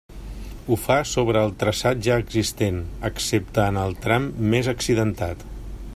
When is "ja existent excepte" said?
2.07-3.69